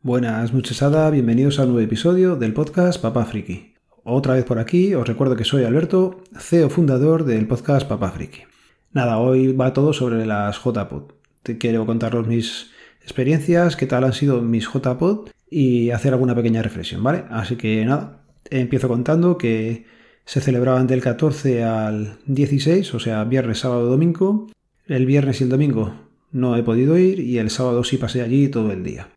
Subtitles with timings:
[0.00, 3.74] Buenas muchachada, bienvenidos a un nuevo episodio del podcast Papá Friki.
[4.04, 8.42] Otra vez por aquí, os recuerdo que soy Alberto, CEO fundador del podcast Papá Friki.
[8.92, 11.14] Nada, hoy va todo sobre las JPod.
[11.42, 12.70] Te quiero contaros mis
[13.02, 17.24] experiencias, qué tal han sido mis JPod y hacer alguna pequeña reflexión, ¿vale?
[17.28, 19.84] Así que nada, empiezo contando que
[20.24, 24.46] se celebraban del 14 al 16, o sea, viernes, sábado, domingo.
[24.86, 25.92] El viernes y el domingo
[26.30, 29.08] no he podido ir y el sábado sí pasé allí todo el día.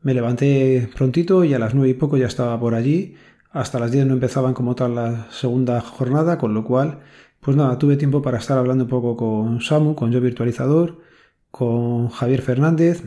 [0.00, 3.16] Me levanté prontito y a las nueve y poco ya estaba por allí.
[3.50, 7.00] Hasta las 10 no empezaban como tal la segunda jornada, con lo cual,
[7.40, 11.00] pues nada, tuve tiempo para estar hablando un poco con Samu, con Yo Virtualizador,
[11.50, 13.02] con Javier Fernández.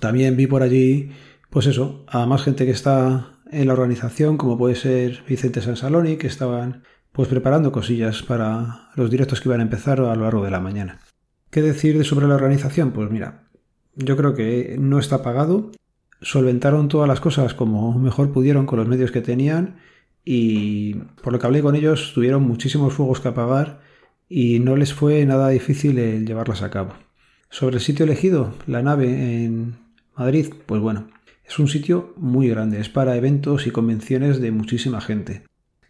[0.00, 1.10] También vi por allí,
[1.50, 6.16] pues eso, a más gente que está en la organización, como puede ser Vicente Sansaloni,
[6.16, 10.44] que estaban pues preparando cosillas para los directos que iban a empezar a lo largo
[10.44, 11.00] de la mañana.
[11.50, 12.92] ¿Qué decir sobre la organización?
[12.92, 13.48] Pues mira,
[13.94, 15.70] yo creo que no está pagado
[16.24, 19.76] solventaron todas las cosas como mejor pudieron con los medios que tenían
[20.24, 23.80] y por lo que hablé con ellos tuvieron muchísimos fuegos que apagar
[24.28, 26.94] y no les fue nada difícil el llevarlas a cabo.
[27.50, 29.76] Sobre el sitio elegido, la nave en
[30.16, 31.08] Madrid, pues bueno,
[31.46, 35.42] es un sitio muy grande, es para eventos y convenciones de muchísima gente.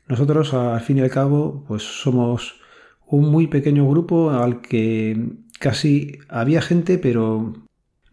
[0.09, 2.61] Nosotros, al fin y al cabo, pues somos
[3.07, 5.29] un muy pequeño grupo al que
[5.61, 7.64] casi había gente, pero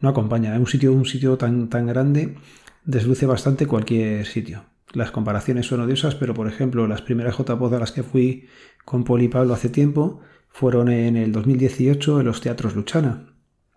[0.02, 0.58] no acompaña.
[0.60, 2.36] Un sitio, un sitio tan, tan grande
[2.84, 4.66] desluce bastante cualquier sitio.
[4.94, 8.48] Las comparaciones son odiosas, pero por ejemplo, las primeras JPOD a las que fui
[8.84, 13.34] con Poli Pablo hace tiempo fueron en el 2018 en los teatros Luchana.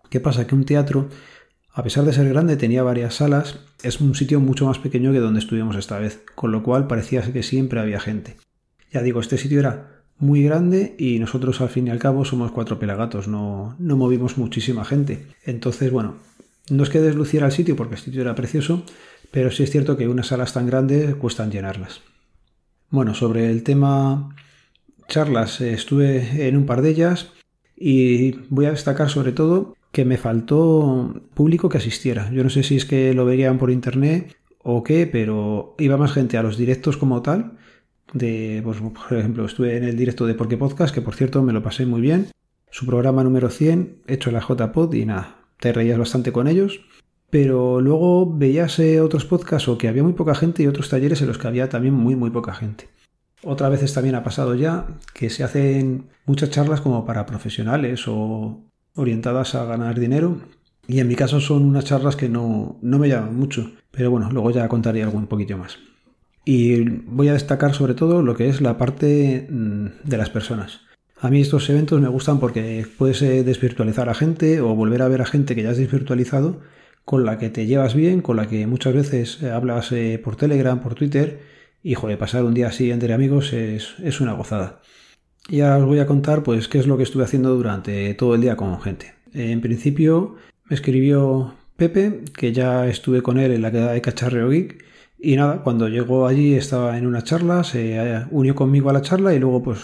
[0.09, 0.45] ¿Qué pasa?
[0.45, 1.07] Que un teatro,
[1.71, 5.19] a pesar de ser grande, tenía varias salas, es un sitio mucho más pequeño que
[5.19, 8.35] donde estuvimos esta vez, con lo cual parecía que siempre había gente.
[8.91, 12.51] Ya digo, este sitio era muy grande y nosotros al fin y al cabo somos
[12.51, 15.27] cuatro pelagatos, no, no movimos muchísima gente.
[15.43, 16.15] Entonces, bueno,
[16.69, 18.83] no es que desluciera el sitio porque el sitio era precioso,
[19.31, 22.01] pero sí es cierto que unas salas tan grandes cuestan llenarlas.
[22.89, 24.35] Bueno, sobre el tema
[25.07, 27.31] charlas, eh, estuve en un par de ellas
[27.75, 32.31] y voy a destacar sobre todo que me faltó público que asistiera.
[32.31, 36.13] Yo no sé si es que lo verían por internet o qué, pero iba más
[36.13, 37.57] gente a los directos como tal
[38.13, 41.53] de, pues, por ejemplo, estuve en el directo de Porque Podcast, que por cierto me
[41.53, 42.27] lo pasé muy bien.
[42.71, 46.81] Su programa número 100, hecho la JPod, y nada, te reías bastante con ellos.
[47.29, 51.27] Pero luego veías otros podcasts o que había muy poca gente y otros talleres en
[51.27, 52.87] los que había también muy, muy poca gente.
[53.43, 58.63] Otra vez también ha pasado ya que se hacen muchas charlas como para profesionales o
[58.95, 60.37] orientadas a ganar dinero.
[60.87, 63.71] Y en mi caso son unas charlas que no, no me llaman mucho.
[63.91, 65.77] Pero bueno, luego ya contaré algo un poquito más.
[66.45, 70.81] Y voy a destacar sobre todo lo que es la parte mm, de las personas.
[71.19, 75.07] A mí estos eventos me gustan porque puedes eh, desvirtualizar a gente o volver a
[75.07, 76.61] ver a gente que ya has desvirtualizado,
[77.03, 80.35] con la que te llevas bien, con la que muchas veces eh, hablas eh, por
[80.35, 81.41] Telegram, por Twitter,
[81.81, 84.81] y joder, pasar un día así entre amigos es, es una gozada.
[85.49, 88.41] Y os voy a contar pues qué es lo que estuve haciendo durante todo el
[88.41, 89.13] día con gente.
[89.33, 90.35] En principio
[90.65, 94.83] me escribió Pepe, que ya estuve con él en la quedada de Cacharreo Geek,
[95.25, 99.01] y nada, cuando llegó allí estaba en una charla, se eh, unió conmigo a la
[99.01, 99.79] charla y luego pues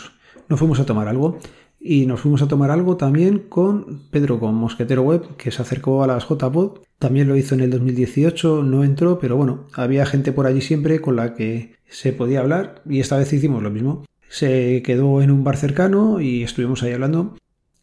[0.47, 1.39] nos fuimos a tomar algo.
[1.79, 6.03] Y nos fuimos a tomar algo también con Pedro, con Mosquetero Web, que se acercó
[6.03, 6.81] a las JPod.
[6.99, 11.01] También lo hizo en el 2018, no entró, pero bueno, había gente por allí siempre
[11.01, 14.05] con la que se podía hablar y esta vez hicimos lo mismo.
[14.29, 17.35] Se quedó en un bar cercano y estuvimos ahí hablando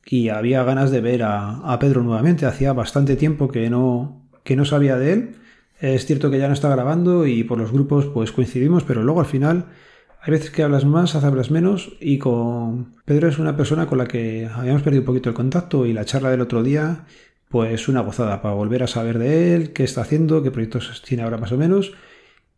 [0.06, 2.46] y había ganas de ver a, a Pedro nuevamente.
[2.46, 5.34] Hacía bastante tiempo que no, que no sabía de él
[5.80, 9.20] es cierto que ya no está grabando y por los grupos pues coincidimos, pero luego
[9.20, 9.66] al final
[10.20, 14.06] hay veces que hablas más, hablas menos y con Pedro es una persona con la
[14.06, 17.04] que habíamos perdido un poquito el contacto y la charla del otro día
[17.48, 21.22] pues una gozada para volver a saber de él, qué está haciendo, qué proyectos tiene
[21.22, 21.92] ahora más o menos.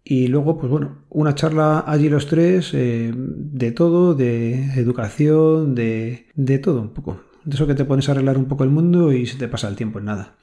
[0.02, 6.26] Y luego, pues bueno, una charla allí los tres eh, de todo, de educación, de,
[6.34, 7.20] de todo un poco.
[7.44, 9.68] De eso que te pones a arreglar un poco el mundo y se te pasa
[9.68, 10.36] el tiempo en nada.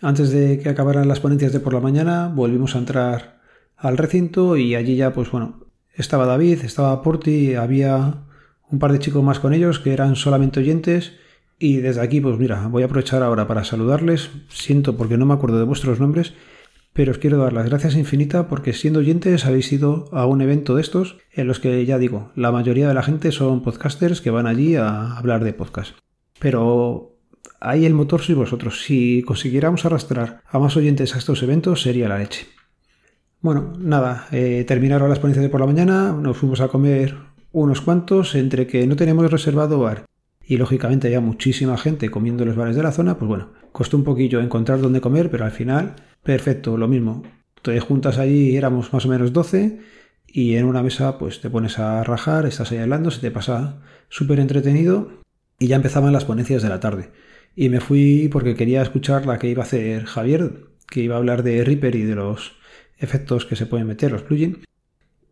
[0.00, 3.40] Antes de que acabaran las ponencias de por la mañana, volvimos a entrar
[3.76, 8.24] al recinto y allí ya, pues bueno, estaba David, estaba Porti, había
[8.70, 11.12] un par de chicos más con ellos que eran solamente oyentes
[11.58, 14.30] y desde aquí, pues mira, voy a aprovechar ahora para saludarles.
[14.48, 16.34] Siento porque no me acuerdo de vuestros nombres,
[16.92, 20.74] pero os quiero dar las gracias infinita porque siendo oyentes habéis ido a un evento
[20.74, 24.30] de estos en los que ya digo, la mayoría de la gente son podcasters que
[24.30, 25.96] van allí a hablar de podcast.
[26.38, 27.13] Pero
[27.60, 28.82] ahí el motor sois vosotros.
[28.82, 32.46] Si consiguiéramos arrastrar a más oyentes a estos eventos, sería la leche.
[33.40, 37.16] Bueno, nada, eh, terminaron las ponencias de por la mañana, nos fuimos a comer
[37.52, 40.06] unos cuantos, entre que no tenemos reservado bar
[40.46, 43.96] y lógicamente había muchísima gente comiendo en los bares de la zona, pues bueno, costó
[43.96, 47.22] un poquillo encontrar dónde comer, pero al final, perfecto, lo mismo.
[47.62, 49.80] Te juntas allí, éramos más o menos 12,
[50.26, 53.80] y en una mesa pues te pones a rajar, estás ahí hablando, se te pasa
[54.08, 55.22] súper entretenido
[55.58, 57.10] y ya empezaban las ponencias de la tarde.
[57.56, 61.18] Y me fui porque quería escuchar la que iba a hacer Javier, que iba a
[61.18, 62.56] hablar de Reaper y de los
[62.98, 64.58] efectos que se pueden meter, los plugins.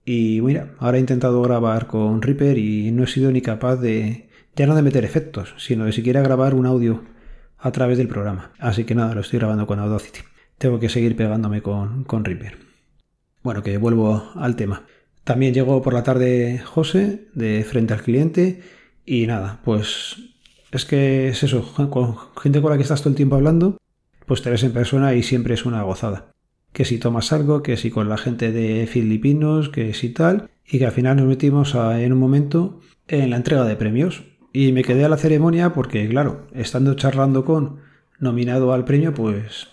[0.05, 4.29] Y mira, ahora he intentado grabar con Reaper y no he sido ni capaz de,
[4.57, 7.05] ya no de meter efectos, sino de siquiera grabar un audio
[7.59, 8.53] a través del programa.
[8.59, 10.21] Así que nada, lo estoy grabando con Audacity.
[10.59, 12.59] Tengo que seguir pegándome con, con Reaper.
[13.43, 14.85] Bueno, que vuelvo al tema.
[15.25, 18.63] También llegó por la tarde José de frente al cliente
[19.05, 20.31] y nada, pues
[20.73, 23.77] es que es eso, con gente con la que estás todo el tiempo hablando,
[24.27, 26.33] pues te ves en persona y siempre es una gozada.
[26.73, 30.79] Que si tomas algo, que si con la gente de Filipinos, que si tal, y
[30.79, 34.25] que al final nos metimos en un momento en la entrega de premios.
[34.55, 37.81] Y me quedé a la ceremonia porque, claro, estando charlando con
[38.19, 39.69] nominado al premio, pues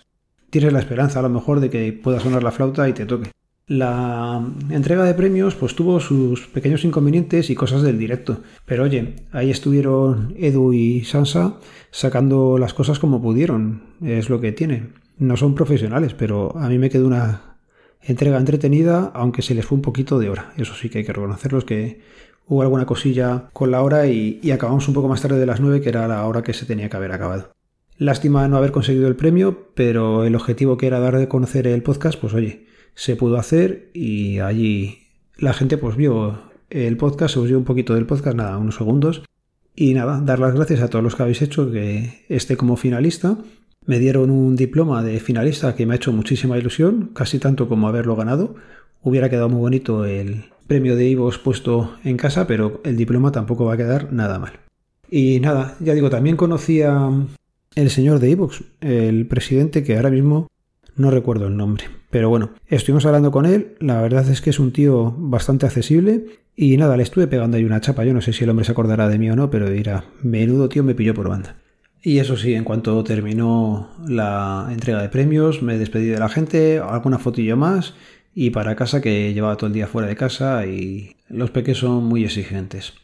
[0.50, 3.30] tienes la esperanza a lo mejor de que pueda sonar la flauta y te toque.
[3.70, 8.40] La entrega de premios pues tuvo sus pequeños inconvenientes y cosas del directo.
[8.66, 11.54] Pero oye, ahí estuvieron Edu y Sansa
[11.92, 13.82] sacando las cosas como pudieron.
[14.02, 14.88] Es lo que tiene.
[15.18, 17.58] No son profesionales, pero a mí me quedó una
[18.02, 20.52] entrega entretenida, aunque se les fue un poquito de hora.
[20.56, 22.00] Eso sí que hay que reconocerlos que
[22.48, 25.60] hubo alguna cosilla con la hora y, y acabamos un poco más tarde de las
[25.60, 27.52] 9, que era la hora que se tenía que haber acabado.
[27.98, 31.84] Lástima no haber conseguido el premio, pero el objetivo que era dar de conocer el
[31.84, 34.98] podcast, pues oye, se pudo hacer y allí
[35.38, 36.38] la gente pues vio
[36.70, 39.22] el podcast, se os dio un poquito del podcast, nada, unos segundos.
[39.74, 43.38] Y nada, dar las gracias a todos los que habéis hecho que esté como finalista.
[43.86, 47.88] Me dieron un diploma de finalista que me ha hecho muchísima ilusión, casi tanto como
[47.88, 48.56] haberlo ganado.
[49.02, 53.64] Hubiera quedado muy bonito el premio de Ivos puesto en casa, pero el diploma tampoco
[53.64, 54.52] va a quedar nada mal.
[55.10, 57.10] Y nada, ya digo, también conocía
[57.74, 60.46] el señor de Ivox, el presidente que ahora mismo
[60.96, 61.84] no recuerdo el nombre.
[62.10, 66.24] Pero bueno, estuvimos hablando con él, la verdad es que es un tío bastante accesible
[66.56, 68.72] y nada, le estuve pegando ahí una chapa, yo no sé si el hombre se
[68.72, 71.56] acordará de mí o no, pero dirá, menudo tío me pilló por banda.
[72.02, 76.78] Y eso sí, en cuanto terminó la entrega de premios, me despedí de la gente,
[76.78, 77.94] alguna fotillo más
[78.34, 82.04] y para casa que llevaba todo el día fuera de casa y los peques son
[82.04, 82.94] muy exigentes.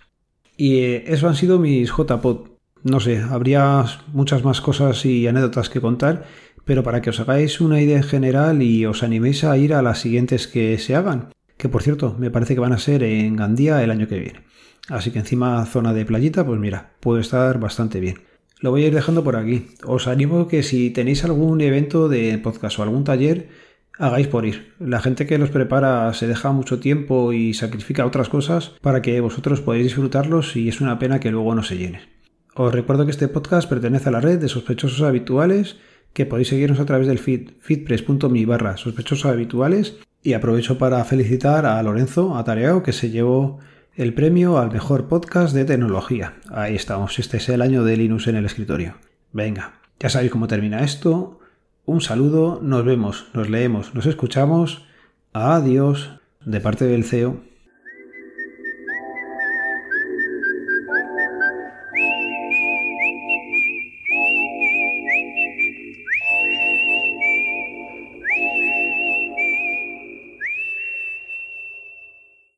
[0.57, 2.49] Y eh, eso han sido mis JPod.
[2.85, 6.25] No sé, habría muchas más cosas y anécdotas que contar,
[6.67, 10.01] pero para que os hagáis una idea general y os animéis a ir a las
[10.01, 13.83] siguientes que se hagan, que por cierto me parece que van a ser en Gandía
[13.85, 14.41] el año que viene.
[14.89, 18.19] Así que encima zona de playita, pues mira, puede estar bastante bien.
[18.61, 19.69] Lo voy a ir dejando por aquí.
[19.85, 23.49] Os animo que si tenéis algún evento de podcast o algún taller,
[23.99, 24.73] hagáis por ir.
[24.81, 29.21] La gente que los prepara se deja mucho tiempo y sacrifica otras cosas para que
[29.21, 32.01] vosotros podáis disfrutarlos y es una pena que luego no se llene.
[32.55, 35.77] Os recuerdo que este podcast pertenece a la red de sospechosos habituales
[36.17, 41.67] que podéis seguirnos a través del feed feedpress.me barra sospechosos habituales y aprovecho para felicitar
[41.67, 43.59] a Lorenzo Atareao que se llevó
[43.95, 46.39] el premio al mejor podcast de tecnología.
[46.51, 48.95] Ahí estamos, este es el año de Linux en el escritorio.
[49.35, 51.39] Venga, ya sabéis cómo termina esto.
[51.85, 54.87] Un saludo, nos vemos, nos leemos, nos escuchamos.
[55.35, 57.43] Adiós, de parte del CEO.